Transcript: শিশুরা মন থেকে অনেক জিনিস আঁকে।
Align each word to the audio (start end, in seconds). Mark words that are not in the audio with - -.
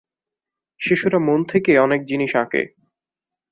শিশুরা 0.81 1.19
মন 1.19 1.39
থেকে 1.43 1.71
অনেক 1.79 2.01
জিনিস 2.05 2.31
আঁকে। 2.35 2.61